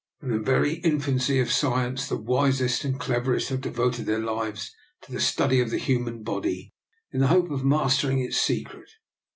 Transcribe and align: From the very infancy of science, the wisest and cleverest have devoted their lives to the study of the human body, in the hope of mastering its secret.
From 0.19 0.31
the 0.31 0.39
very 0.39 0.79
infancy 0.79 1.39
of 1.39 1.51
science, 1.51 2.07
the 2.07 2.17
wisest 2.17 2.83
and 2.83 2.99
cleverest 2.99 3.49
have 3.49 3.61
devoted 3.61 4.07
their 4.07 4.17
lives 4.17 4.73
to 5.03 5.11
the 5.11 5.21
study 5.21 5.59
of 5.59 5.69
the 5.69 5.77
human 5.77 6.23
body, 6.23 6.73
in 7.11 7.19
the 7.19 7.27
hope 7.27 7.51
of 7.51 7.63
mastering 7.63 8.17
its 8.17 8.37
secret. 8.41 8.89